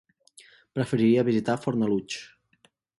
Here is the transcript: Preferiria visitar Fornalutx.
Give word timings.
Preferiria 0.79 1.27
visitar 1.29 1.59
Fornalutx. 1.67 2.21